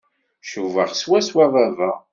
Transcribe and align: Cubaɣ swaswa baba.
Cubaɣ 0.51 0.91
swaswa 0.93 1.45
baba. 1.53 1.91